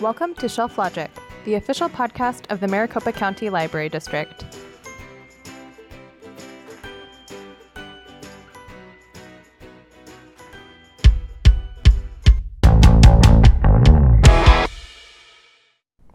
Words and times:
Welcome 0.00 0.34
to 0.36 0.48
Shelf 0.48 0.78
Logic, 0.78 1.10
the 1.44 1.56
official 1.56 1.86
podcast 1.86 2.50
of 2.50 2.60
the 2.60 2.66
Maricopa 2.66 3.12
County 3.12 3.50
Library 3.50 3.90
District. 3.90 4.46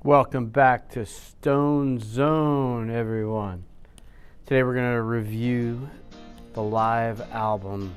Welcome 0.01 0.47
back 0.47 0.89
to 0.93 1.05
Stones 1.05 2.03
Zone, 2.05 2.89
everyone. 2.89 3.65
Today 4.47 4.63
we're 4.63 4.73
going 4.73 4.95
to 4.95 5.03
review 5.03 5.87
the 6.53 6.63
live 6.63 7.21
album 7.31 7.95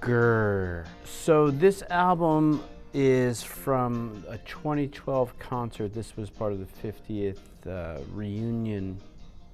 Grrr. 0.00 0.84
So, 1.04 1.52
this 1.52 1.84
album 1.90 2.64
is 2.94 3.42
from 3.42 4.24
a 4.28 4.38
2012 4.38 5.38
concert. 5.38 5.94
This 5.94 6.16
was 6.16 6.28
part 6.30 6.52
of 6.52 6.58
the 6.58 6.88
50th 6.88 7.38
uh, 7.66 8.00
reunion 8.12 9.00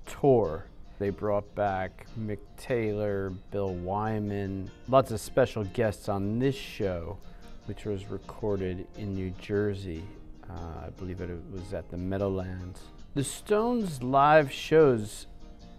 tour. 0.07 0.65
They 0.99 1.11
brought 1.11 1.55
back 1.55 2.07
Mick 2.19 2.41
Taylor, 2.57 3.31
Bill 3.53 3.75
Wyman, 3.75 4.71
lots 4.89 5.13
of 5.13 5.21
special 5.21 5.65
guests 5.65 6.09
on 6.09 6.41
this 6.41 6.57
show, 6.57 7.19
which 7.67 7.85
was 7.85 8.11
recorded 8.11 8.87
in 8.97 9.15
New 9.15 9.31
Jersey. 9.41 10.03
Uh, 10.51 10.87
I 10.87 10.91
believe 10.99 11.21
it 11.21 11.31
was 11.53 11.73
at 11.73 11.89
the 11.91 11.97
Meadowlands. 11.97 12.81
The 13.15 13.23
Stones 13.23 14.03
live 14.03 14.51
shows 14.51 15.27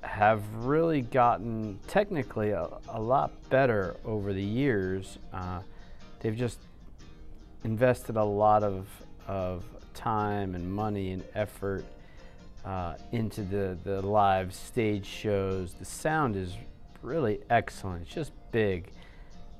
have 0.01 0.41
really 0.63 1.01
gotten 1.01 1.79
technically 1.87 2.51
a, 2.51 2.69
a 2.87 3.01
lot 3.01 3.31
better 3.49 3.97
over 4.05 4.31
the 4.31 4.43
years. 4.43 5.17
Uh, 5.33 5.59
they've 6.21 6.37
just 6.37 6.59
invested 7.63 8.15
a 8.15 8.23
lot 8.23 8.63
of, 8.63 8.87
of 9.27 9.63
time 9.93 10.55
and 10.55 10.71
money 10.71 11.11
and 11.11 11.23
effort 11.35 11.83
uh, 12.65 12.95
into 13.11 13.41
the, 13.41 13.77
the 13.83 14.01
live 14.01 14.53
stage 14.53 15.05
shows. 15.05 15.73
The 15.73 15.85
sound 15.85 16.35
is 16.35 16.53
really 17.01 17.39
excellent. 17.49 18.03
It's 18.03 18.13
just 18.13 18.31
big. 18.51 18.91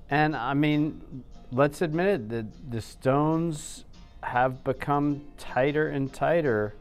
And 0.09 0.36
I 0.36 0.53
mean, 0.53 1.23
let's 1.52 1.81
admit 1.81 2.08
it, 2.08 2.30
the, 2.30 2.47
the 2.69 2.81
Stones 2.81 3.86
have 4.23 4.63
become 4.63 5.22
tighter 5.38 5.88
and 5.88 6.11
tighter 6.11 6.73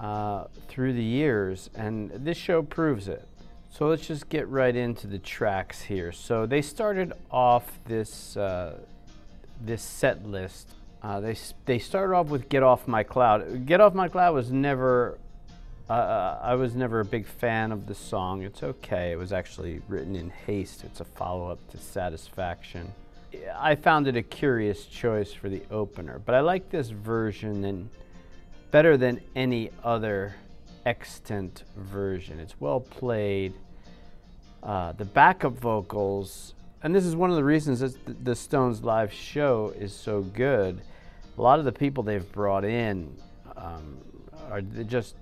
uh, 0.00 0.44
through 0.68 0.92
the 0.92 1.02
years, 1.02 1.70
and 1.74 2.10
this 2.10 2.36
show 2.36 2.62
proves 2.62 3.08
it. 3.08 3.26
So 3.70 3.88
let's 3.88 4.06
just 4.06 4.28
get 4.28 4.48
right 4.48 4.74
into 4.74 5.06
the 5.06 5.18
tracks 5.18 5.82
here. 5.82 6.10
So 6.10 6.46
they 6.46 6.62
started 6.62 7.12
off 7.30 7.78
this 7.84 8.36
uh, 8.36 8.78
this 9.60 9.82
set 9.82 10.26
list. 10.26 10.68
Uh, 11.02 11.20
they 11.20 11.36
they 11.64 11.78
started 11.78 12.14
off 12.14 12.28
with 12.28 12.48
"Get 12.48 12.62
Off 12.62 12.88
My 12.88 13.02
Cloud." 13.02 13.66
"Get 13.66 13.80
Off 13.80 13.94
My 13.94 14.08
Cloud" 14.08 14.34
was 14.34 14.50
never. 14.50 15.18
Uh, 15.88 15.92
uh, 15.92 16.40
I 16.42 16.54
was 16.56 16.74
never 16.74 16.98
a 16.98 17.04
big 17.04 17.26
fan 17.26 17.70
of 17.70 17.86
the 17.86 17.94
song. 17.94 18.42
It's 18.42 18.62
okay. 18.62 19.12
It 19.12 19.16
was 19.16 19.32
actually 19.32 19.82
written 19.86 20.16
in 20.16 20.30
haste. 20.30 20.82
It's 20.82 21.00
a 21.00 21.04
follow-up 21.04 21.58
to 21.70 21.78
"Satisfaction." 21.78 22.92
I 23.56 23.74
found 23.74 24.08
it 24.08 24.16
a 24.16 24.22
curious 24.22 24.86
choice 24.86 25.32
for 25.32 25.48
the 25.48 25.62
opener, 25.70 26.20
but 26.24 26.34
I 26.34 26.40
like 26.40 26.70
this 26.70 26.88
version 26.90 27.64
and 27.64 27.90
better 28.70 28.96
than 28.96 29.20
any 29.34 29.70
other 29.84 30.34
extant 30.84 31.64
version. 31.76 32.40
It's 32.40 32.58
well 32.60 32.80
played. 32.80 33.54
Uh, 34.62 34.92
the 34.92 35.04
backup 35.04 35.52
vocals, 35.52 36.54
and 36.86 36.94
this 36.94 37.04
is 37.04 37.16
one 37.16 37.30
of 37.30 37.36
the 37.36 37.42
reasons 37.42 37.80
that 37.80 38.24
the 38.24 38.36
Stones 38.36 38.84
live 38.84 39.12
show 39.12 39.74
is 39.76 39.92
so 39.92 40.22
good. 40.22 40.80
A 41.36 41.42
lot 41.42 41.58
of 41.58 41.64
the 41.64 41.72
people 41.72 42.04
they've 42.04 42.30
brought 42.30 42.64
in 42.64 43.12
um, 43.56 43.98
are 44.52 44.60
just 44.60 45.16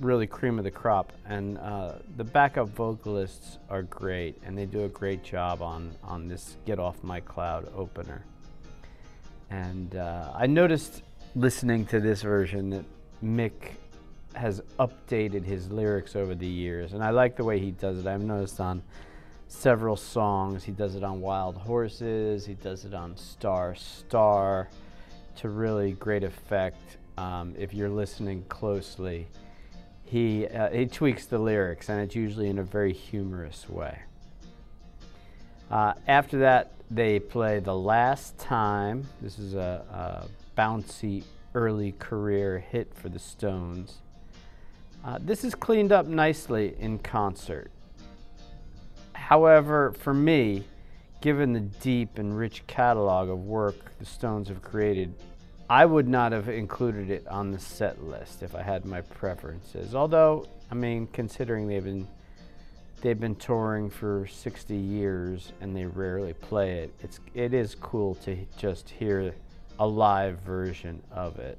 really 0.00 0.26
cream 0.26 0.58
of 0.58 0.64
the 0.64 0.70
crop, 0.70 1.10
and 1.24 1.56
uh, 1.56 1.94
the 2.18 2.24
backup 2.24 2.68
vocalists 2.68 3.56
are 3.70 3.84
great, 3.84 4.36
and 4.44 4.56
they 4.56 4.66
do 4.66 4.84
a 4.84 4.88
great 4.90 5.24
job 5.24 5.62
on 5.62 5.92
on 6.04 6.28
this 6.28 6.58
"Get 6.66 6.78
Off 6.78 7.02
My 7.02 7.20
Cloud" 7.20 7.72
opener. 7.74 8.26
And 9.48 9.96
uh, 9.96 10.34
I 10.36 10.46
noticed 10.46 11.04
listening 11.34 11.86
to 11.86 12.00
this 12.00 12.20
version 12.20 12.68
that 12.68 12.84
Mick 13.24 13.76
has 14.34 14.60
updated 14.78 15.46
his 15.46 15.70
lyrics 15.70 16.16
over 16.16 16.34
the 16.34 16.46
years, 16.46 16.92
and 16.92 17.02
I 17.02 17.08
like 17.08 17.36
the 17.36 17.44
way 17.44 17.58
he 17.58 17.70
does 17.70 17.98
it. 17.98 18.06
I've 18.06 18.20
noticed 18.20 18.60
on 18.60 18.82
several 19.52 19.96
songs, 19.96 20.64
he 20.64 20.72
does 20.72 20.94
it 20.94 21.04
on 21.04 21.20
Wild 21.20 21.56
Horses, 21.56 22.46
he 22.46 22.54
does 22.54 22.84
it 22.84 22.94
on 22.94 23.16
Star 23.16 23.74
Star, 23.74 24.68
to 25.36 25.48
really 25.48 25.92
great 25.92 26.24
effect 26.24 26.98
um, 27.18 27.54
if 27.58 27.72
you're 27.72 27.88
listening 27.88 28.44
closely 28.48 29.26
he, 30.12 30.46
uh, 30.46 30.68
he 30.68 30.84
tweaks 30.84 31.24
the 31.24 31.38
lyrics, 31.38 31.88
and 31.88 31.98
it's 31.98 32.14
usually 32.14 32.50
in 32.50 32.58
a 32.58 32.62
very 32.62 32.92
humorous 32.92 33.66
way. 33.66 34.00
Uh, 35.70 35.94
after 36.06 36.40
that, 36.40 36.72
they 36.90 37.18
play 37.18 37.60
The 37.60 37.74
Last 37.74 38.36
Time. 38.36 39.08
This 39.22 39.38
is 39.38 39.54
a, 39.54 39.82
a 39.90 40.60
bouncy 40.60 41.24
early 41.54 41.92
career 41.92 42.58
hit 42.58 42.92
for 42.94 43.08
the 43.08 43.18
Stones. 43.18 44.02
Uh, 45.02 45.18
this 45.18 45.44
is 45.44 45.54
cleaned 45.54 45.92
up 45.92 46.04
nicely 46.04 46.76
in 46.78 46.98
concert. 46.98 47.70
However, 49.32 49.92
for 49.92 50.12
me, 50.12 50.62
given 51.22 51.54
the 51.54 51.60
deep 51.60 52.18
and 52.18 52.36
rich 52.36 52.66
catalog 52.66 53.30
of 53.30 53.38
work 53.38 53.98
the 53.98 54.04
Stones 54.04 54.48
have 54.48 54.60
created, 54.60 55.14
I 55.70 55.86
would 55.86 56.06
not 56.06 56.32
have 56.32 56.50
included 56.50 57.08
it 57.08 57.26
on 57.26 57.50
the 57.50 57.58
set 57.58 58.04
list 58.04 58.42
if 58.42 58.54
I 58.54 58.60
had 58.60 58.84
my 58.84 59.00
preferences. 59.00 59.94
Although, 59.94 60.46
I 60.70 60.74
mean, 60.74 61.06
considering 61.14 61.66
they've 61.66 61.82
been 61.82 62.06
they've 63.00 63.18
been 63.18 63.36
touring 63.36 63.88
for 63.88 64.26
60 64.26 64.76
years 64.76 65.54
and 65.62 65.74
they 65.74 65.86
rarely 65.86 66.34
play 66.34 66.80
it, 66.80 66.92
it's 67.00 67.18
it 67.32 67.54
is 67.54 67.74
cool 67.74 68.16
to 68.26 68.36
just 68.58 68.90
hear 68.90 69.34
a 69.78 69.86
live 69.86 70.40
version 70.40 71.02
of 71.10 71.38
it. 71.38 71.56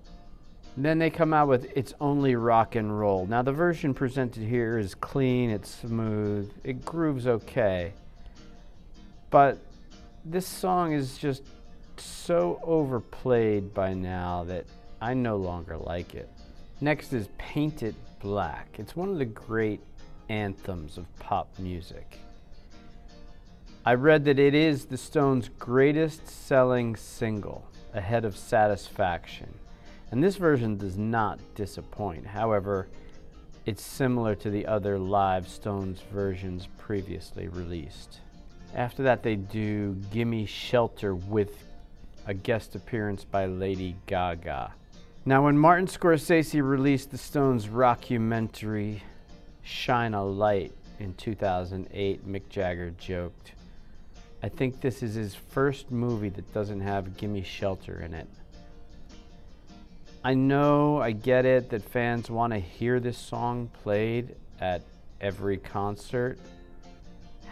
Then 0.76 0.98
they 0.98 1.10
come 1.10 1.34
out 1.34 1.48
with 1.48 1.72
It's 1.76 1.94
Only 2.02 2.36
Rock 2.36 2.76
and 2.76 2.98
Roll. 3.00 3.28
Now, 3.28 3.44
the 3.44 3.52
version 3.52 3.94
presented 3.94 4.44
here 4.44 4.78
is 4.78 4.96
clean, 4.96 5.50
it's 5.50 5.70
smooth, 5.70 6.52
it 6.64 6.84
grooves 6.84 7.28
okay. 7.28 7.94
But 9.30 9.60
this 10.26 10.48
song 10.48 10.94
is 10.94 11.18
just 11.18 11.44
so 11.98 12.60
overplayed 12.64 13.74
by 13.74 13.94
now 13.94 14.46
that 14.46 14.66
I 15.02 15.14
no 15.14 15.38
longer 15.38 15.78
like 15.78 16.16
it. 16.16 16.30
Next 16.82 17.14
is 17.14 17.28
Paint 17.38 17.84
It 17.84 17.96
Black. 18.20 18.68
It's 18.80 18.96
one 18.96 19.10
of 19.10 19.18
the 19.18 19.26
great 19.26 19.82
anthems 20.30 20.98
of 20.98 21.06
pop 21.20 21.50
music. 21.60 22.20
I 23.86 23.96
read 23.96 24.26
that 24.26 24.40
it 24.40 24.56
is 24.56 24.86
the 24.86 24.98
Stones' 24.98 25.50
greatest 25.60 26.28
selling 26.28 26.96
single, 26.96 27.66
ahead 27.94 28.24
of 28.24 28.38
Satisfaction. 28.38 29.54
And 30.14 30.24
this 30.24 30.36
version 30.36 30.78
does 30.78 30.96
not 30.96 31.40
disappoint. 31.56 32.28
However, 32.28 32.88
it's 33.66 33.82
similar 33.82 34.36
to 34.36 34.52
the 34.52 34.68
other 34.68 35.00
live 35.00 35.48
Stones 35.48 36.02
versions 36.14 36.68
previously 36.78 37.48
released. 37.48 38.20
After 38.76 39.02
that, 39.02 39.24
they 39.24 39.36
do 39.36 39.96
Gimme 40.12 40.46
Shelter 40.46 41.16
with 41.16 41.64
a 42.28 42.34
guest 42.36 42.76
appearance 42.76 43.24
by 43.24 43.48
Lady 43.48 43.96
Gaga. 44.06 44.76
Now, 45.26 45.46
when 45.46 45.58
Martin 45.58 45.88
Scorsese 45.88 46.62
released 46.62 47.10
the 47.10 47.18
Stones' 47.18 47.66
rockumentary 47.66 49.02
Shine 49.64 50.14
a 50.14 50.24
Light 50.24 50.74
in 51.00 51.16
2008, 51.16 52.28
Mick 52.28 52.50
Jagger 52.50 52.92
joked, 53.00 53.54
I 54.44 54.50
think 54.50 54.80
this 54.80 55.02
is 55.02 55.16
his 55.16 55.34
first 55.34 55.90
movie 55.90 56.30
that 56.30 56.54
doesn't 56.54 56.82
have 56.82 57.18
Gimme 57.18 57.42
Shelter 57.42 58.00
in 58.00 58.14
it. 58.14 58.28
I 60.24 60.34
know, 60.34 61.02
I 61.02 61.12
get 61.12 61.46
it, 61.46 61.70
that 61.72 61.84
fans 61.84 62.30
want 62.30 62.54
to 62.54 62.60
hear 62.60 63.00
this 63.00 63.18
song 63.18 63.70
played 63.84 64.36
at 64.60 64.82
every 65.20 65.58
concert, 65.58 66.40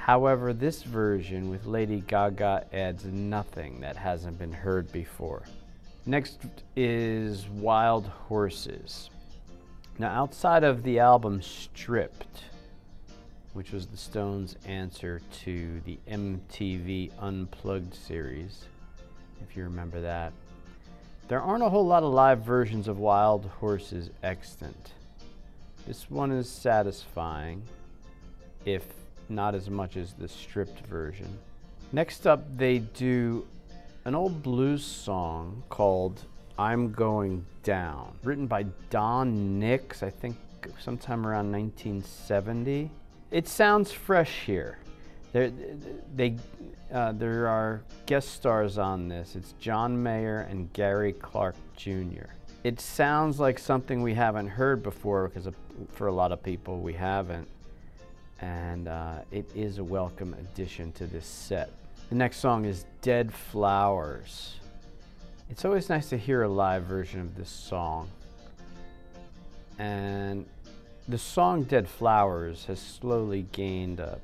However, 0.02 0.52
this 0.52 0.82
version 0.82 1.52
with 1.52 1.68
Lady 1.68 2.02
Gaga 2.08 2.66
adds 2.74 3.06
nothing 3.06 3.82
that 3.82 3.96
hasn't 3.96 4.40
been 4.40 4.52
heard 4.52 4.92
before. 4.92 5.44
Next 6.08 6.40
is 6.76 7.48
Wild 7.48 8.08
Horses. 8.08 9.12
Now, 10.00 10.10
outside 10.10 10.64
of 10.64 10.82
the 10.82 10.98
album 10.98 11.40
Stripped, 11.44 12.46
which 13.54 13.72
was 13.72 13.86
the 13.86 13.96
Stones' 13.96 14.56
answer 14.66 15.22
to 15.44 15.80
the 15.82 16.00
MTV 16.10 17.12
Unplugged 17.20 17.94
series, 17.94 18.66
if 19.40 19.56
you 19.56 19.64
remember 19.64 20.02
that, 20.02 20.34
there 21.32 21.42
aren't 21.42 21.64
a 21.64 21.70
whole 21.70 21.86
lot 21.86 22.04
of 22.04 22.12
live 22.12 22.40
versions 22.42 22.90
of 22.90 23.00
Wild 23.00 23.46
Horses 23.62 24.10
extant. 24.22 24.92
This 25.88 26.12
one 26.12 26.30
is 26.30 26.50
satisfying, 26.50 27.64
if 28.66 28.84
not 29.30 29.56
as 29.56 29.70
much 29.70 29.96
as 29.96 30.12
the 30.12 30.28
stripped 30.28 30.86
version. 30.88 31.30
Next 31.94 32.28
up, 32.28 32.44
they 32.58 32.80
do 32.80 33.48
an 34.04 34.14
old 34.14 34.44
blues 34.44 34.84
song 34.84 35.64
called 35.70 36.22
I'm 36.60 36.92
Going 36.92 37.46
Down, 37.64 38.12
written 38.24 38.46
by 38.46 38.64
Don 38.90 39.58
Nix, 39.58 40.04
I 40.04 40.10
think 40.10 40.36
sometime 40.80 41.26
around 41.26 41.50
1970. 41.50 42.92
It 43.32 43.48
sounds 43.48 43.94
fresh 43.94 44.42
here. 44.42 44.80
There, 45.34 45.52
they, 46.16 46.36
uh, 46.94 47.14
there 47.14 47.48
are 47.48 47.82
guest 48.06 48.34
stars 48.34 48.78
on 48.78 49.08
this. 49.08 49.36
It's 49.36 49.54
John 49.60 50.02
Mayer 50.02 50.48
and 50.50 50.72
Gary 50.74 51.14
Clark 51.14 51.56
Jr. 51.78 52.28
It 52.66 52.82
sounds 52.82 53.40
like 53.40 53.58
something 53.58 54.02
we 54.02 54.14
haven't 54.14 54.50
heard 54.50 54.84
before 54.84 55.30
because 55.30 55.52
for 55.94 56.08
a 56.08 56.12
lot 56.12 56.32
of 56.34 56.44
people 56.44 56.80
we 56.80 56.94
haven't. 56.94 57.48
And 58.42 58.88
uh, 58.88 59.20
it 59.32 59.50
is 59.56 59.78
a 59.78 59.84
welcome 59.84 60.34
addition 60.34 60.92
to 60.94 61.08
this 61.08 61.26
set. 61.26 61.70
The 62.10 62.16
next 62.16 62.38
song 62.38 62.66
is 62.66 62.86
Dead 63.02 63.34
Flowers. 63.34 64.56
It's 65.50 65.64
always 65.64 65.88
nice 65.88 66.10
to 66.10 66.18
hear 66.18 66.44
a 66.44 66.50
live 66.50 66.84
version 66.84 67.22
of 67.22 67.36
this 67.36 67.50
song. 67.50 68.10
And 69.80 70.46
the 71.08 71.18
song 71.18 71.64
Dead 71.64 71.88
Flowers 71.88 72.66
has 72.66 72.80
slowly 72.80 73.48
gained 73.52 74.00
a, 74.00 74.20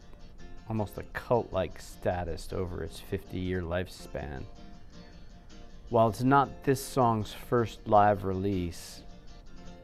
almost 0.70 0.98
a 0.98 1.04
cult 1.14 1.52
like 1.52 1.80
status 1.80 2.50
over 2.52 2.84
its 2.84 3.00
50 3.00 3.38
year 3.40 3.62
lifespan. 3.62 4.44
While 5.90 6.10
it's 6.10 6.24
not 6.24 6.64
this 6.64 6.84
song's 6.84 7.34
first 7.34 7.88
live 7.88 8.26
release, 8.26 9.02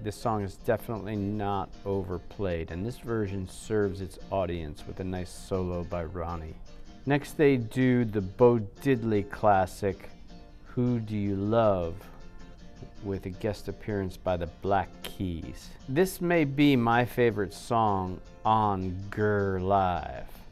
this 0.02 0.18
song 0.18 0.44
is 0.44 0.56
definitely 0.58 1.16
not 1.16 1.70
overplayed, 1.86 2.72
and 2.72 2.86
this 2.86 2.98
version 2.98 3.48
serves 3.48 4.02
its 4.02 4.20
audience 4.30 4.84
with 4.86 5.00
a 5.00 5.04
nice 5.04 5.30
solo 5.30 5.86
by 5.86 6.04
Ronnie. 6.04 6.56
Next, 7.06 7.38
they 7.38 7.56
do 7.56 8.04
the 8.04 8.20
Bo 8.20 8.60
Diddley 8.82 9.30
classic, 9.30 10.10
Who 10.66 11.00
Do 11.00 11.16
You 11.16 11.36
Love? 11.36 11.96
with 13.04 13.26
a 13.26 13.30
guest 13.30 13.68
appearance 13.68 14.18
by 14.18 14.38
the 14.38 14.48
Black 14.62 14.90
Keys. 15.04 15.70
This 15.90 16.22
may 16.22 16.46
be 16.46 16.76
my 16.76 17.06
favorite 17.06 17.54
song 17.54 18.20
on 18.46 18.96
Grr 19.10 19.62
Live. 19.62 20.43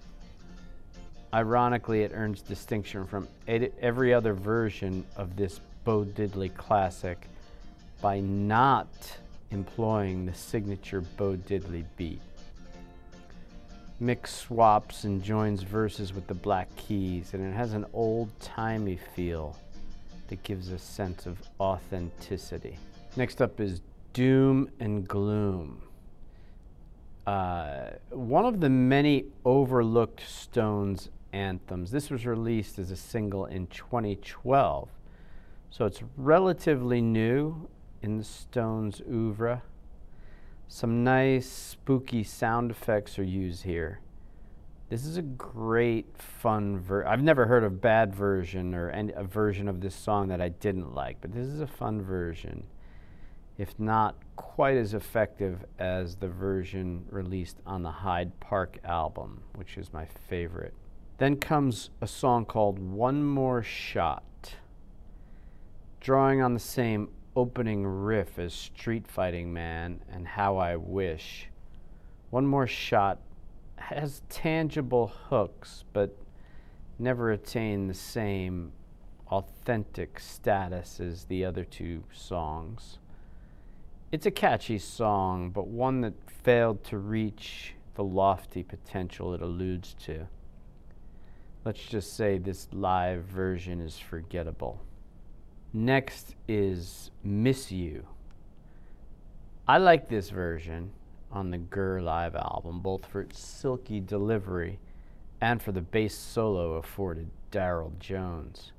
Ironically, 1.33 2.01
it 2.01 2.12
earns 2.13 2.42
distinction 2.42 3.07
from 3.07 3.28
every 3.48 4.13
other 4.13 4.33
version 4.33 5.06
of 5.16 5.38
this 5.38 5.62
Bo 5.86 6.04
Diddley 6.04 6.54
classic 6.56 7.28
by 8.01 8.19
not 8.19 8.88
employing 9.51 10.25
the 10.25 10.33
signature 10.33 11.01
Bo 11.01 11.38
Diddley 11.38 11.86
beat. 11.95 12.22
Mick 14.01 14.28
swaps 14.28 15.06
and 15.06 15.24
joins 15.24 15.63
verses 15.63 16.13
with 16.13 16.28
the 16.28 16.33
Black 16.33 16.68
Keys, 16.75 17.34
and 17.34 17.45
it 17.45 17.56
has 17.56 17.74
an 17.74 17.86
old 17.94 18.30
timey 18.39 19.00
feel 19.16 19.56
that 20.27 20.44
gives 20.44 20.69
a 20.69 20.80
sense 20.80 21.27
of 21.27 21.38
authenticity. 21.60 22.77
Next 23.16 23.42
up 23.42 23.60
is 23.60 23.81
Doom 24.13 24.69
and 24.80 25.07
Gloom. 25.07 25.81
Uh, 27.27 27.92
one 28.10 28.45
of 28.45 28.60
the 28.60 28.69
many 28.69 29.25
overlooked 29.45 30.22
Stones 30.27 31.10
anthems. 31.33 31.92
This 31.92 32.10
was 32.10 32.25
released 32.25 32.80
as 32.80 32.92
a 32.92 32.95
single 32.95 33.45
in 33.45 33.68
2012, 33.68 34.89
so 35.69 35.86
it's 35.86 36.01
relatively 36.18 37.01
new 37.01 37.69
in 38.01 38.18
the 38.18 38.24
Stones 38.24 39.01
oeuvre. 39.10 39.62
Some 40.68 41.04
nice 41.04 41.50
spooky 41.50 42.24
sound 42.24 42.72
effects 42.72 43.19
are 43.19 43.24
used 43.24 43.63
here. 43.63 44.00
This 44.92 45.06
is 45.06 45.16
a 45.16 45.22
great, 45.22 46.18
fun 46.18 46.78
ver. 46.78 47.06
I've 47.06 47.24
never 47.24 47.45
heard 47.45 47.63
a 47.63 47.69
bad 47.69 48.13
version 48.13 48.74
or 48.74 48.89
any, 48.89 49.13
a 49.13 49.24
version 49.24 49.69
of 49.69 49.80
this 49.80 49.95
song 49.95 50.27
that 50.27 50.42
I 50.42 50.50
didn't 50.50 50.94
like, 50.94 51.22
but 51.22 51.31
this 51.31 51.48
is 51.48 51.62
a 51.62 51.68
fun 51.68 52.01
version, 52.01 52.66
if 53.57 53.80
not 53.80 54.16
quite 54.36 54.75
as 54.75 54.94
effective 54.94 55.63
as 55.80 56.18
the 56.18 56.27
version 56.27 57.06
released 57.10 57.57
on 57.66 57.84
the 57.84 57.92
Hyde 57.92 58.38
Park 58.42 58.80
album, 58.84 59.44
which 59.56 59.77
is 59.77 59.94
my 59.94 60.06
favorite. 60.27 60.74
Then 61.21 61.35
comes 61.35 61.91
a 62.01 62.07
song 62.07 62.45
called 62.45 62.79
One 62.79 63.23
More 63.23 63.62
Shot, 63.62 64.56
drawing 66.00 66.41
on 66.41 66.56
the 66.56 66.59
same 66.59 67.09
opening 67.35 67.85
riff 67.85 68.39
as 68.39 68.56
Street 68.56 69.07
Fighting 69.07 69.53
Man 69.53 70.01
and 70.12 70.27
How 70.27 70.57
I 70.57 70.77
Wish. 70.77 71.47
One 72.31 72.47
More 72.47 72.65
Shot 72.65 73.19
has 73.75 74.23
tangible 74.29 75.13
hooks, 75.29 75.83
but 75.94 76.18
never 76.97 77.31
attain 77.31 77.85
the 77.85 77.94
same 77.94 78.71
authentic 79.27 80.19
status 80.19 81.00
as 81.00 81.25
the 81.25 81.45
other 81.45 81.65
two 81.65 82.03
songs. 82.12 82.97
It's 84.12 84.25
a 84.25 84.31
catchy 84.31 84.79
song, 84.79 85.51
but 85.51 85.67
one 85.67 86.01
that 86.01 86.15
failed 86.27 86.83
to 86.85 86.97
reach 86.97 87.75
the 87.94 88.03
lofty 88.03 88.63
potential 88.63 89.35
it 89.35 89.44
alludes 89.44 89.94
to. 90.06 90.25
Let's 91.63 91.84
just 91.84 92.16
say 92.16 92.40
this 92.40 92.68
live 92.72 93.25
version 93.25 93.81
is 93.81 94.00
forgettable. 94.00 94.81
Next 95.72 96.34
is 96.48 97.12
Miss 97.24 97.72
You. 97.72 98.08
I 99.68 99.78
like 99.78 100.10
this 100.10 100.31
version 100.31 100.92
on 101.31 101.52
the 101.52 101.60
Grr 101.60 102.02
live 102.02 102.36
album, 102.36 102.80
both 102.80 103.06
for 103.06 103.22
its 103.22 103.40
silky 103.40 104.00
delivery 104.00 104.80
and 105.40 105.62
for 105.62 105.72
the 105.72 105.81
bass 105.81 106.16
solo 106.16 106.74
afforded 106.74 107.30
Darryl 107.52 107.98
Jones. 108.00 108.72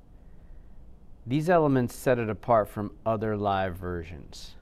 These 1.25 1.49
elements 1.49 1.95
set 1.95 2.19
it 2.19 2.29
apart 2.29 2.67
from 2.67 2.91
other 3.05 3.37
live 3.37 3.77
versions. 3.77 4.55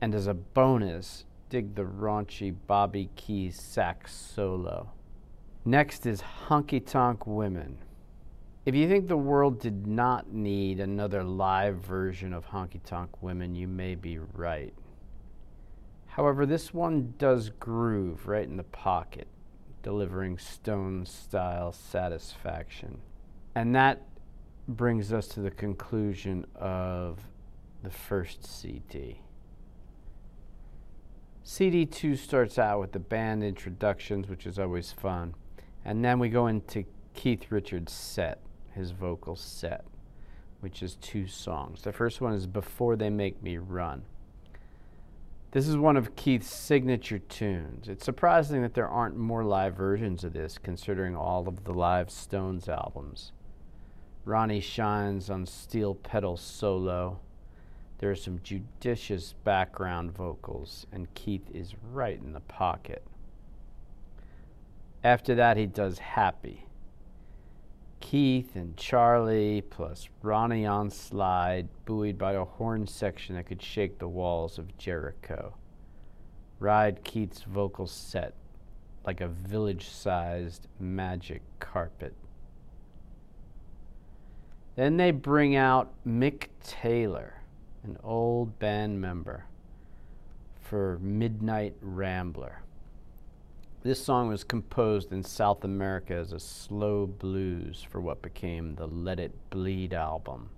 And 0.00 0.12
as 0.12 0.26
a 0.26 0.34
bonus, 0.34 1.24
dig 1.50 1.76
the 1.76 1.84
raunchy 1.84 2.52
Bobby 2.66 3.10
Keys 3.14 3.60
sax 3.60 4.12
solo. 4.12 4.90
Next 5.66 6.06
is 6.06 6.22
Honky 6.46 6.84
Tonk 6.84 7.26
Women. 7.26 7.76
If 8.64 8.74
you 8.74 8.88
think 8.88 9.08
the 9.08 9.16
world 9.16 9.60
did 9.60 9.86
not 9.86 10.32
need 10.32 10.80
another 10.80 11.22
live 11.22 11.76
version 11.76 12.32
of 12.32 12.46
Honky 12.46 12.82
Tonk 12.82 13.22
Women, 13.22 13.54
you 13.54 13.68
may 13.68 13.94
be 13.94 14.18
right. 14.18 14.72
However, 16.06 16.46
this 16.46 16.72
one 16.72 17.12
does 17.18 17.50
groove 17.50 18.26
right 18.26 18.48
in 18.48 18.56
the 18.56 18.62
pocket, 18.62 19.28
delivering 19.82 20.38
Stone 20.38 21.04
style 21.04 21.72
satisfaction. 21.72 22.98
And 23.54 23.74
that 23.74 24.00
brings 24.66 25.12
us 25.12 25.28
to 25.28 25.40
the 25.40 25.50
conclusion 25.50 26.46
of 26.54 27.18
the 27.82 27.90
first 27.90 28.46
CD. 28.46 29.20
CD2 31.44 32.16
starts 32.16 32.58
out 32.58 32.80
with 32.80 32.92
the 32.92 32.98
band 32.98 33.44
introductions, 33.44 34.26
which 34.26 34.46
is 34.46 34.58
always 34.58 34.92
fun. 34.92 35.34
And 35.84 36.04
then 36.04 36.18
we 36.18 36.28
go 36.28 36.46
into 36.46 36.84
Keith 37.14 37.50
Richards' 37.50 37.92
set, 37.92 38.38
his 38.74 38.90
vocal 38.90 39.36
set, 39.36 39.84
which 40.60 40.82
is 40.82 40.96
two 40.96 41.26
songs. 41.26 41.82
The 41.82 41.92
first 41.92 42.20
one 42.20 42.34
is 42.34 42.46
Before 42.46 42.96
They 42.96 43.10
Make 43.10 43.42
Me 43.42 43.56
Run. 43.56 44.02
This 45.52 45.66
is 45.66 45.76
one 45.76 45.96
of 45.96 46.14
Keith's 46.14 46.54
signature 46.54 47.18
tunes. 47.18 47.88
It's 47.88 48.04
surprising 48.04 48.62
that 48.62 48.74
there 48.74 48.88
aren't 48.88 49.16
more 49.16 49.42
live 49.42 49.74
versions 49.74 50.22
of 50.22 50.32
this, 50.32 50.58
considering 50.58 51.16
all 51.16 51.48
of 51.48 51.64
the 51.64 51.72
live 51.72 52.08
Stones 52.08 52.68
albums. 52.68 53.32
Ronnie 54.24 54.60
shines 54.60 55.28
on 55.28 55.46
steel 55.46 55.96
pedal 55.96 56.36
solo. 56.36 57.18
There 57.98 58.10
are 58.10 58.16
some 58.16 58.40
judicious 58.44 59.34
background 59.42 60.12
vocals, 60.12 60.86
and 60.92 61.12
Keith 61.14 61.50
is 61.52 61.74
right 61.90 62.20
in 62.20 62.32
the 62.32 62.40
pocket. 62.40 63.02
After 65.02 65.34
that, 65.34 65.56
he 65.56 65.66
does 65.66 65.98
Happy. 65.98 66.66
Keith 68.00 68.56
and 68.56 68.76
Charlie, 68.76 69.62
plus 69.62 70.08
Ronnie 70.22 70.66
on 70.66 70.90
slide, 70.90 71.68
buoyed 71.84 72.18
by 72.18 72.32
a 72.32 72.44
horn 72.44 72.86
section 72.86 73.36
that 73.36 73.46
could 73.46 73.62
shake 73.62 73.98
the 73.98 74.08
walls 74.08 74.58
of 74.58 74.76
Jericho. 74.78 75.54
Ride 76.58 77.04
Keith's 77.04 77.42
vocal 77.42 77.86
set 77.86 78.34
like 79.04 79.20
a 79.20 79.28
village 79.28 79.88
sized 79.88 80.66
magic 80.78 81.42
carpet. 81.58 82.14
Then 84.76 84.96
they 84.96 85.10
bring 85.10 85.56
out 85.56 85.92
Mick 86.06 86.48
Taylor, 86.62 87.42
an 87.84 87.96
old 88.02 88.58
band 88.58 89.00
member, 89.00 89.44
for 90.60 90.98
Midnight 91.00 91.74
Rambler. 91.80 92.62
This 93.82 94.04
song 94.04 94.28
was 94.28 94.44
composed 94.44 95.10
in 95.10 95.24
South 95.24 95.64
America 95.64 96.12
as 96.12 96.34
a 96.34 96.38
slow 96.38 97.06
blues 97.06 97.82
for 97.88 97.98
what 97.98 98.20
became 98.20 98.74
the 98.74 98.86
Let 98.86 99.18
It 99.18 99.32
Bleed 99.48 99.94
album. 99.94 100.50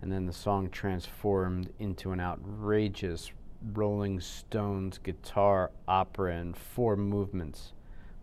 And 0.00 0.12
then 0.12 0.26
the 0.26 0.32
song 0.32 0.70
transformed 0.70 1.72
into 1.80 2.12
an 2.12 2.20
outrageous 2.20 3.32
Rolling 3.72 4.20
Stones 4.20 4.98
guitar 4.98 5.72
opera 5.88 6.36
in 6.36 6.54
four 6.54 6.94
movements 6.94 7.72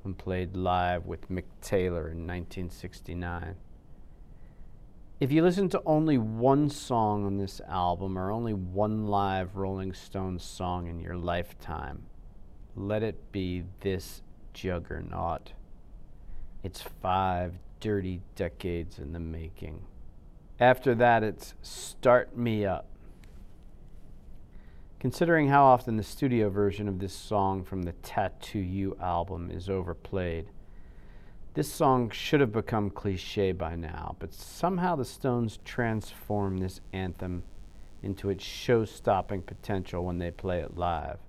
when 0.04 0.14
played 0.14 0.56
live 0.56 1.06
with 1.06 1.30
Mick 1.30 1.44
Taylor 1.60 2.08
in 2.08 2.26
1969. 2.26 3.56
If 5.20 5.34
you 5.34 5.44
listen 5.44 5.68
to 5.72 5.82
only 5.86 6.18
one 6.18 6.70
song 6.70 7.26
on 7.26 7.36
this 7.36 7.60
album 7.68 8.18
or 8.18 8.32
only 8.32 8.54
one 8.54 9.08
live 9.08 9.58
Rolling 9.58 9.92
Stones 9.92 10.46
song 10.46 10.88
in 10.88 11.02
your 11.02 11.18
lifetime, 11.18 12.06
let 12.80 13.04
it 13.04 13.32
be 13.34 13.64
this 13.82 14.22
juggernaut. 14.54 15.52
It's 16.64 16.82
five 16.82 17.60
dirty 17.82 18.22
decades 18.36 19.00
in 19.00 19.12
the 19.12 19.20
making. 19.20 19.86
After 20.60 20.96
that, 20.96 21.24
it's 21.24 21.56
Start 21.62 22.38
Me 22.38 22.66
Up. 22.66 22.86
Considering 25.00 25.48
how 25.48 25.64
often 25.64 25.98
the 25.98 26.04
studio 26.04 26.50
version 26.50 26.88
of 26.88 27.00
this 27.00 27.14
song 27.14 27.64
from 27.64 27.84
the 27.84 27.94
Tattoo 27.94 28.60
You 28.60 28.98
album 29.02 29.50
is 29.52 29.70
overplayed, 29.70 30.48
this 31.54 31.72
song 31.72 32.10
should 32.10 32.42
have 32.42 32.52
become 32.52 32.90
cliche 32.90 33.52
by 33.52 33.76
now, 33.76 34.16
but 34.20 34.34
somehow 34.34 34.96
the 34.96 35.06
Stones 35.06 35.60
transform 35.66 36.58
this 36.58 36.80
anthem 36.94 37.44
into 38.04 38.30
its 38.30 38.44
show 38.44 38.86
stopping 38.86 39.42
potential 39.42 40.06
when 40.06 40.20
they 40.20 40.32
play 40.32 40.60
it 40.60 40.78
live. 40.78 41.20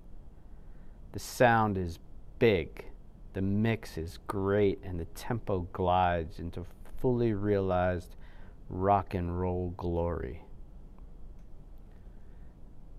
The 1.11 1.19
sound 1.19 1.77
is 1.77 1.99
big, 2.39 2.85
the 3.33 3.41
mix 3.41 3.97
is 3.97 4.19
great, 4.27 4.79
and 4.83 4.99
the 4.99 5.05
tempo 5.05 5.67
glides 5.73 6.39
into 6.39 6.65
fully 6.99 7.33
realized 7.33 8.15
rock 8.69 9.13
and 9.13 9.39
roll 9.39 9.73
glory. 9.75 10.43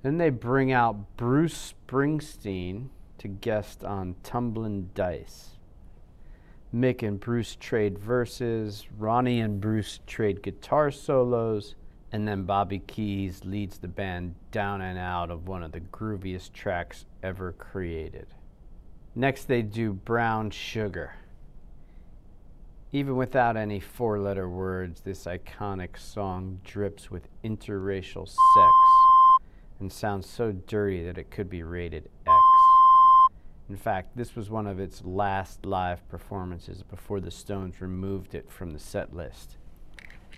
Then 0.03 0.19
they 0.19 0.31
bring 0.31 0.73
out 0.73 1.17
Bruce 1.17 1.75
Springsteen 1.89 2.89
to 3.19 3.29
guest 3.29 3.85
on 3.85 4.17
Tumblin' 4.23 4.91
Dice. 4.95 5.57
Mick 6.75 7.07
and 7.07 7.21
Bruce 7.21 7.57
trade 7.57 7.99
verses, 7.99 8.87
Ronnie 8.99 9.41
and 9.41 9.61
Bruce 9.61 10.01
trade 10.07 10.43
guitar 10.43 10.91
solos, 10.91 11.77
and 12.11 12.27
then 12.27 12.45
Bobby 12.45 12.81
Keys 12.81 13.45
leads 13.45 13.79
the 13.79 13.89
band 13.89 14.35
down 14.51 14.81
and 14.81 14.99
out 14.99 15.31
of 15.31 15.49
one 15.49 15.63
of 15.63 15.73
the 15.73 15.81
grooviest 15.81 16.53
tracks 16.53 17.07
ever 17.23 17.53
created. 17.53 18.27
Next, 19.15 19.45
they 19.45 19.63
do 19.63 19.93
Brown 19.93 20.51
Sugar. 20.51 21.15
Even 22.93 23.17
without 23.17 23.57
any 23.57 23.81
four 23.81 24.19
letter 24.19 24.49
words, 24.49 25.01
this 25.01 25.25
iconic 25.25 25.99
song 25.99 26.61
drips 26.65 27.11
with 27.11 27.29
interracial 27.43 28.27
sex 28.27 28.73
and 29.81 29.91
sounds 29.91 30.29
so 30.29 30.53
dirty 30.53 31.05
that 31.05 31.19
it 31.19 31.31
could 31.31 31.49
be 31.49 31.63
rated 31.63 32.09
X. 32.27 32.35
In 33.69 33.77
fact, 33.77 34.17
this 34.17 34.37
was 34.37 34.51
one 34.51 34.67
of 34.67 34.79
its 34.79 35.03
last 35.05 35.65
live 35.65 36.07
performances 36.09 36.83
before 36.83 37.21
the 37.21 37.31
Stones 37.31 37.81
removed 37.81 38.35
it 38.35 38.51
from 38.51 38.71
the 38.71 38.79
set 38.79 39.15
list. 39.15 39.57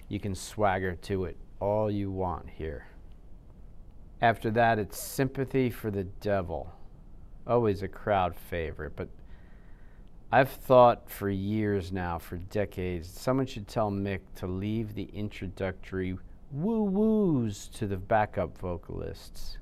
You 0.08 0.20
can 0.20 0.34
swagger 0.34 0.94
to 0.94 1.24
it 1.24 1.36
all 1.60 1.90
you 1.90 2.10
want 2.10 2.48
here. 2.48 2.86
After 4.24 4.50
that, 4.52 4.78
it's 4.78 4.98
Sympathy 4.98 5.68
for 5.68 5.90
the 5.90 6.04
Devil. 6.04 6.72
Always 7.46 7.82
a 7.82 7.88
crowd 7.88 8.34
favorite, 8.34 8.96
but 8.96 9.10
I've 10.32 10.48
thought 10.48 11.10
for 11.10 11.28
years 11.28 11.92
now, 11.92 12.18
for 12.18 12.38
decades, 12.38 13.06
someone 13.06 13.44
should 13.44 13.68
tell 13.68 13.90
Mick 13.90 14.20
to 14.36 14.46
leave 14.46 14.94
the 14.94 15.10
introductory 15.12 16.16
woo 16.50 16.84
woos 16.84 17.68
to 17.74 17.86
the 17.86 17.98
backup 17.98 18.56
vocalists. 18.56 19.58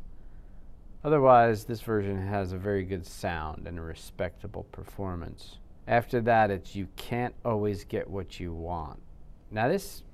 Otherwise, 1.02 1.64
this 1.64 1.80
version 1.80 2.24
has 2.24 2.52
a 2.52 2.56
very 2.56 2.84
good 2.84 3.04
sound 3.04 3.66
and 3.66 3.80
a 3.80 3.82
respectable 3.82 4.62
performance. 4.70 5.58
After 5.88 6.20
that, 6.20 6.52
it's 6.52 6.76
You 6.76 6.86
Can't 6.94 7.34
Always 7.44 7.82
Get 7.82 8.08
What 8.08 8.38
You 8.38 8.52
Want. 8.52 9.02
Now, 9.50 9.66
this, 9.66 10.04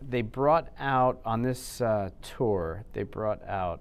they 0.00 0.22
brought 0.22 0.68
out 0.78 1.20
on 1.24 1.42
this 1.42 1.80
uh, 1.80 2.10
tour, 2.22 2.84
they 2.92 3.02
brought 3.02 3.46
out 3.48 3.80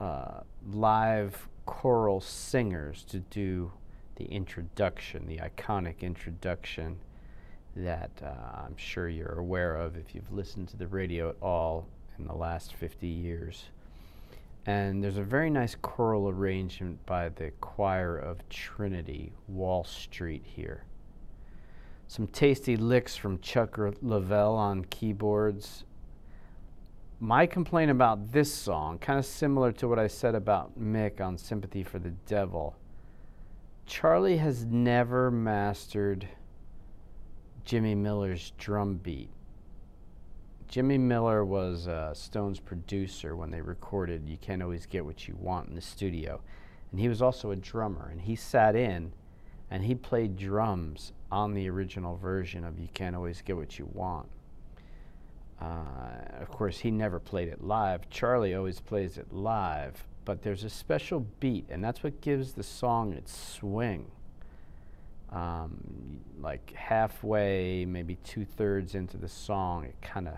uh, 0.00 0.40
live 0.72 1.48
choral 1.66 2.20
singers 2.20 3.04
to 3.04 3.18
do 3.18 3.72
the 4.16 4.24
introduction, 4.26 5.26
the 5.26 5.38
iconic 5.38 6.00
introduction 6.00 6.98
that 7.76 8.10
uh, 8.22 8.64
I'm 8.64 8.76
sure 8.76 9.08
you're 9.08 9.38
aware 9.38 9.76
of 9.76 9.96
if 9.96 10.14
you've 10.14 10.32
listened 10.32 10.68
to 10.68 10.76
the 10.76 10.86
radio 10.86 11.28
at 11.30 11.36
all 11.40 11.86
in 12.18 12.26
the 12.26 12.34
last 12.34 12.74
50 12.74 13.06
years. 13.06 13.66
And 14.66 15.02
there's 15.02 15.16
a 15.16 15.22
very 15.22 15.50
nice 15.50 15.74
choral 15.80 16.28
arrangement 16.28 17.04
by 17.06 17.28
the 17.30 17.52
choir 17.60 18.18
of 18.18 18.46
Trinity, 18.48 19.32
Wall 19.46 19.84
Street 19.84 20.42
here. 20.44 20.84
Some 22.08 22.26
tasty 22.26 22.74
licks 22.78 23.16
from 23.16 23.38
Chuck 23.40 23.76
Leavell 23.76 24.54
on 24.54 24.86
keyboards. 24.86 25.84
My 27.20 27.44
complaint 27.44 27.90
about 27.90 28.32
this 28.32 28.52
song, 28.52 28.98
kind 28.98 29.18
of 29.18 29.26
similar 29.26 29.72
to 29.72 29.86
what 29.86 29.98
I 29.98 30.06
said 30.06 30.34
about 30.34 30.80
Mick 30.80 31.20
on 31.20 31.36
Sympathy 31.36 31.82
for 31.82 31.98
the 31.98 32.12
Devil, 32.26 32.74
Charlie 33.84 34.38
has 34.38 34.64
never 34.64 35.30
mastered 35.30 36.26
Jimmy 37.66 37.94
Miller's 37.94 38.52
drum 38.56 38.96
beat. 38.96 39.28
Jimmy 40.66 40.96
Miller 40.96 41.44
was 41.44 41.88
uh, 41.88 42.14
Stone's 42.14 42.58
producer 42.58 43.36
when 43.36 43.50
they 43.50 43.60
recorded 43.60 44.26
You 44.26 44.38
Can't 44.38 44.62
Always 44.62 44.86
Get 44.86 45.04
What 45.04 45.28
You 45.28 45.36
Want 45.38 45.68
in 45.68 45.74
the 45.74 45.82
studio. 45.82 46.40
And 46.90 47.00
he 47.00 47.08
was 47.08 47.20
also 47.20 47.50
a 47.50 47.56
drummer. 47.56 48.08
And 48.10 48.22
he 48.22 48.34
sat 48.34 48.74
in 48.74 49.12
and 49.70 49.84
he 49.84 49.94
played 49.94 50.36
drums 50.36 51.12
on 51.30 51.54
the 51.54 51.68
original 51.68 52.16
version 52.16 52.64
of 52.64 52.78
You 52.78 52.88
Can't 52.94 53.14
Always 53.14 53.42
Get 53.42 53.56
What 53.56 53.78
You 53.78 53.88
Want. 53.92 54.28
Uh, 55.60 56.40
of 56.40 56.48
course, 56.50 56.78
he 56.78 56.90
never 56.90 57.18
played 57.18 57.48
it 57.48 57.62
live. 57.62 58.08
Charlie 58.10 58.54
always 58.54 58.80
plays 58.80 59.18
it 59.18 59.32
live 59.32 60.06
but 60.28 60.42
there's 60.42 60.62
a 60.62 60.68
special 60.68 61.26
beat, 61.40 61.64
and 61.70 61.82
that's 61.82 62.02
what 62.02 62.20
gives 62.20 62.52
the 62.52 62.62
song 62.62 63.14
its 63.14 63.34
swing. 63.34 64.10
Um, 65.32 66.20
like 66.38 66.70
halfway, 66.74 67.86
maybe 67.86 68.16
two 68.16 68.44
thirds 68.44 68.94
into 68.94 69.16
the 69.16 69.26
song, 69.26 69.86
it 69.86 69.94
kind 70.02 70.28
of 70.28 70.34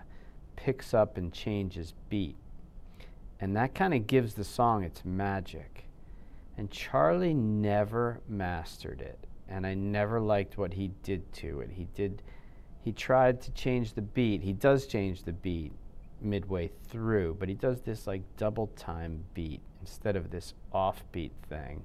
picks 0.55 0.93
up 0.93 1.17
and 1.17 1.33
changes 1.33 1.93
beat. 2.07 2.37
And 3.41 3.53
that 3.57 3.75
kind 3.75 3.93
of 3.93 4.07
gives 4.07 4.35
the 4.35 4.45
song 4.45 4.85
its 4.85 5.03
magic. 5.03 5.89
And 6.61 6.69
Charlie 6.69 7.33
never 7.33 8.21
mastered 8.29 9.01
it. 9.01 9.25
And 9.49 9.65
I 9.65 9.73
never 9.73 10.21
liked 10.21 10.59
what 10.59 10.75
he 10.75 10.91
did 11.01 11.33
to 11.33 11.61
it. 11.61 11.71
He 11.71 11.87
did, 11.95 12.21
he 12.81 12.91
tried 12.91 13.41
to 13.41 13.51
change 13.53 13.95
the 13.95 14.03
beat. 14.03 14.43
He 14.43 14.53
does 14.53 14.85
change 14.85 15.23
the 15.23 15.33
beat 15.33 15.73
midway 16.21 16.69
through, 16.87 17.37
but 17.39 17.49
he 17.49 17.55
does 17.55 17.81
this 17.81 18.05
like 18.05 18.21
double 18.37 18.67
time 18.75 19.23
beat 19.33 19.61
instead 19.79 20.15
of 20.15 20.29
this 20.29 20.53
offbeat 20.71 21.31
thing, 21.49 21.83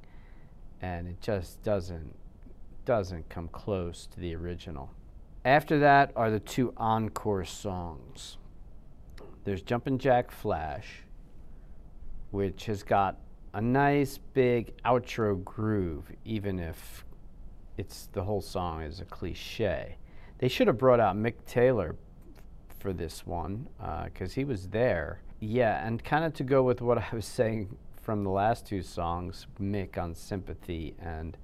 and 0.83 1.09
it 1.09 1.23
just 1.23 1.63
doesn't 1.63 2.15
doesn't 2.85 3.31
come 3.31 3.49
close 3.49 4.07
to 4.09 4.21
the 4.21 4.35
original. 4.35 4.91
After 5.43 5.79
that 5.79 6.13
are 6.15 6.31
the 6.31 6.39
two 6.39 6.75
encore 6.77 7.47
songs. 7.47 8.37
There's 9.45 9.63
Jumpin' 9.63 9.99
Jack 9.99 10.31
Flash, 10.31 11.05
which 12.31 12.67
has 12.67 12.83
got 12.83 13.17
a 13.57 13.61
nice 13.63 14.19
big 14.35 14.77
outro 14.85 15.43
groove, 15.43 16.13
even 16.27 16.59
if 16.59 17.07
it's 17.79 18.11
the 18.13 18.23
whole 18.23 18.43
song 18.43 18.83
is 18.83 19.01
a 19.01 19.05
cliche. 19.07 19.97
They 20.37 20.49
should 20.49 20.67
have 20.67 20.77
brought 20.77 21.01
out 21.01 21.17
Mick 21.17 21.37
Taylor 21.47 21.97
for 22.79 22.93
this 22.93 23.27
one 23.27 23.67
because 24.05 24.33
uh, 24.33 24.35
he 24.35 24.45
was 24.45 24.69
there. 24.69 25.23
Yeah, 25.41 25.87
and 25.87 26.05
kind 26.05 26.27
of 26.27 26.35
to 26.35 26.45
go 26.45 26.63
with 26.65 26.83
what 26.83 26.99
I 27.13 27.15
was 27.15 27.25
saying 27.25 27.75
from 28.03 28.25
the 28.25 28.31
last 28.31 28.67
two 28.67 28.83
songs, 28.83 29.47
Mick 29.59 29.97
on 29.97 30.15
Sympathy 30.15 30.95
and 31.01 31.39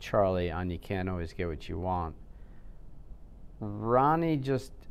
Charlie 0.00 0.50
on 0.50 0.68
You 0.68 0.80
Can't 0.80 1.08
Always 1.08 1.32
Get 1.32 1.46
What 1.46 1.68
You 1.68 1.78
Want, 1.78 2.16
Ronnie 3.60 4.36
just. 4.36 4.72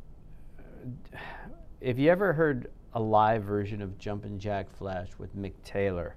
If 1.82 1.98
you 1.98 2.12
ever 2.12 2.32
heard 2.32 2.70
a 2.92 3.00
live 3.00 3.42
version 3.42 3.82
of 3.82 3.98
Jumpin' 3.98 4.38
Jack 4.38 4.70
Flash 4.70 5.08
with 5.18 5.36
Mick 5.36 5.54
Taylor, 5.64 6.14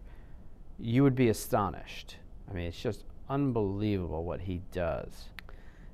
you 0.79 1.03
would 1.03 1.15
be 1.15 1.29
astonished. 1.29 2.17
I 2.49 2.53
mean, 2.53 2.65
it's 2.65 2.81
just 2.81 3.03
unbelievable 3.29 4.23
what 4.23 4.41
he 4.41 4.61
does. 4.71 5.29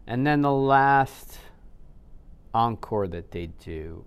And 0.08 0.26
then 0.26 0.42
the 0.42 0.52
last 0.52 1.38
encore 2.54 3.08
that 3.08 3.32
they 3.32 3.48
do 3.48 4.04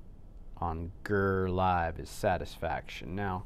on 0.59 0.93
Grr 1.04 1.49
Live 1.49 1.99
is 1.99 2.11
Satisfaction. 2.11 3.14
Now, 3.14 3.45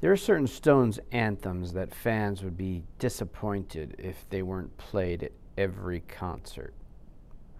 there 0.00 0.10
are 0.10 0.16
certain 0.16 0.48
Stones 0.48 0.98
anthems 1.12 1.72
that 1.74 1.94
fans 1.94 2.42
would 2.42 2.56
be 2.56 2.82
disappointed 2.98 3.94
if 3.98 4.28
they 4.30 4.42
weren't 4.42 4.76
played 4.76 5.22
at 5.22 5.32
every 5.56 6.00
concert. 6.00 6.74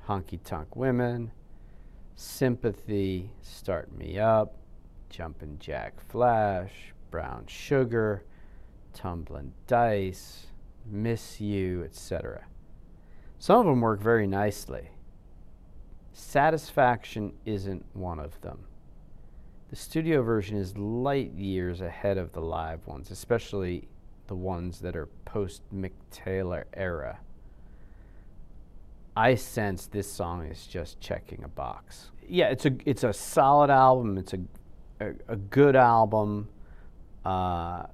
Honky 0.09 0.43
Tonk 0.43 0.75
Women, 0.75 1.31
Sympathy, 2.17 3.31
Start 3.43 3.97
Me 3.97 4.19
Up, 4.19 4.57
Jumpin' 5.09 5.59
Jack 5.61 6.01
Flash, 6.09 6.93
Brown 7.13 7.45
Sugar, 7.47 8.25
Tumblin' 8.95 9.53
Dice, 9.69 10.47
Miss 10.85 11.41
You, 11.41 11.85
etc. 11.85 12.47
Some 13.39 13.61
of 13.61 13.67
them 13.67 13.81
work 13.81 14.01
very 14.01 14.27
nicely. 14.27 14.89
Satisfaction 16.13 17.35
isn't 17.45 17.85
one 17.93 18.19
of 18.19 18.41
them. 18.41 18.65
The 19.71 19.77
studio 19.77 20.23
version 20.23 20.57
is 20.57 20.77
light 20.77 21.33
years 21.33 21.81
ahead 21.81 22.19
of 22.19 22.33
the 22.33 22.41
live 22.41 22.87
ones, 22.87 23.11
especially 23.11 23.89
the 24.27 24.35
ones 24.35 24.81
that 24.81 24.97
are 24.97 25.09
post 25.25 25.63
Mick 25.73 25.93
Taylor 26.11 26.67
era. 26.75 27.21
I 29.15 29.35
sense 29.35 29.87
this 29.87 30.11
song 30.11 30.47
is 30.47 30.67
just 30.67 30.99
checking 31.01 31.45
a 31.45 31.49
box. 31.49 32.11
Yeah, 32.27 32.49
it's 32.49 32.65
a 32.65 32.73
it's 32.87 33.05
a 33.05 33.13
solid 33.13 33.69
album. 33.69 34.17
It's 34.17 34.33
a 34.33 34.41
a, 35.01 35.13
a 35.29 35.37
good 35.37 35.77
album. 35.77 36.49
Uh, 37.25 37.85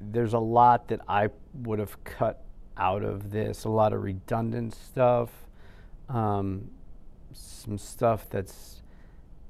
there's 0.00 0.32
a 0.32 0.38
lot 0.38 0.88
that 0.88 1.00
I 1.08 1.28
would 1.54 1.78
have 1.78 2.02
cut 2.04 2.42
out 2.76 3.02
of 3.02 3.30
this. 3.30 3.64
A 3.64 3.68
lot 3.68 3.92
of 3.92 4.02
redundant 4.02 4.74
stuff. 4.74 5.30
Um, 6.08 6.70
some 7.32 7.78
stuff 7.78 8.28
that's 8.30 8.82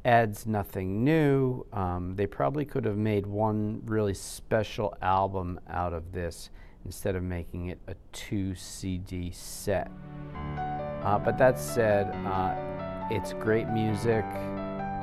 adds 0.05 0.47
nothing 0.47 1.05
new. 1.05 1.65
Um, 1.73 2.15
they 2.17 2.27
probably 2.27 2.65
could 2.65 2.85
have 2.85 2.97
made 2.97 3.27
one 3.27 3.83
really 3.85 4.15
special 4.15 4.97
album 5.03 5.61
out 5.69 5.93
of 5.93 6.13
this 6.13 6.51
instead 6.85 7.15
of 7.15 7.23
making 7.23 7.67
it 7.67 7.79
a 7.87 7.95
two 8.13 8.55
CD 8.55 9.31
set. 9.31 9.91
Uh, 10.35 11.19
but 11.19 11.37
that 11.39 11.59
said, 11.59 12.07
uh, 12.27 12.55
it's 13.11 13.33
great 13.35 13.69
music. 13.69 14.25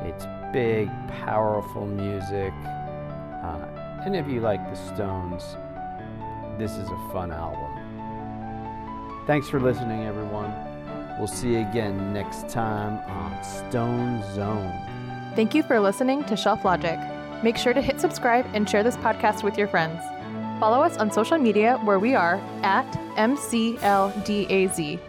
It's 0.04 0.26
big, 0.52 0.90
powerful 1.08 1.86
music. 1.86 2.54
Uh, 3.44 4.04
and 4.06 4.16
if 4.16 4.28
you 4.28 4.42
like 4.42 4.64
the 4.70 4.76
Stones, 4.76 5.58
this 6.58 6.72
is 6.72 6.90
a 6.90 6.98
fun 7.12 7.32
album. 7.32 7.74
Thanks 9.28 9.50
for 9.50 9.60
listening, 9.60 10.06
everyone. 10.06 10.54
We'll 11.18 11.28
see 11.28 11.54
you 11.54 11.60
again 11.60 12.14
next 12.14 12.48
time 12.50 13.00
on 13.10 13.44
Stones 13.44 14.26
Zone. 14.36 14.72
Thank 15.36 15.54
you 15.54 15.64
for 15.64 15.80
listening 15.80 16.24
to 16.26 16.36
Shelf 16.36 16.64
Logic. 16.64 17.00
Make 17.44 17.58
sure 17.58 17.74
to 17.74 17.82
hit 17.82 18.00
subscribe 18.02 18.46
and 18.54 18.70
share 18.70 18.84
this 18.84 18.98
podcast 18.98 19.44
with 19.44 19.58
your 19.58 19.68
friends. 19.68 20.02
Follow 20.60 20.82
us 20.82 20.98
on 20.98 21.12
social 21.12 21.38
media 21.38 21.78
where 21.84 22.00
we 22.00 22.16
are 22.16 22.42
at 22.64 22.92
MCLDAZ. 23.16 25.00